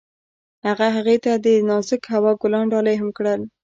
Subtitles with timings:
[0.67, 3.41] هغه هغې ته د نازک هوا ګلان ډالۍ هم کړل.